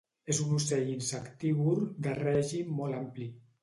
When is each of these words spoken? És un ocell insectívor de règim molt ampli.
És 0.33 0.37
un 0.45 0.55
ocell 0.59 0.89
insectívor 0.93 1.87
de 2.09 2.19
règim 2.25 2.77
molt 2.83 3.03
ampli. 3.07 3.35